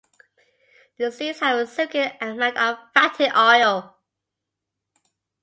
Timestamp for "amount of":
2.21-2.75